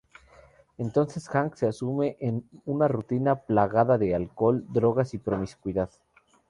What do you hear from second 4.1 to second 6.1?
alcohol, drogas y promiscuidad.